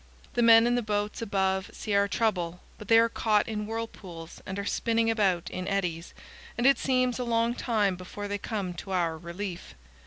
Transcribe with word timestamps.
The 0.33 0.41
men 0.41 0.65
in 0.65 0.73
the 0.73 0.81
boats 0.81 1.21
above 1.21 1.69
see 1.73 1.93
our 1.93 2.07
trouble, 2.07 2.61
but 2.79 2.87
they 2.87 2.97
are 2.97 3.07
caught 3.07 3.47
in 3.47 3.67
whirlpools 3.67 4.41
and 4.47 4.57
are 4.57 4.65
spinning 4.65 5.11
about 5.11 5.47
in 5.51 5.67
eddies, 5.67 6.15
and 6.57 6.65
it 6.65 6.79
seems 6.79 7.19
a 7.19 7.23
long 7.23 7.53
time 7.53 7.95
before 7.95 8.27
they 8.27 8.39
come 8.39 8.73
to 8.73 8.89
our 8.93 9.15
relief. 9.15 9.75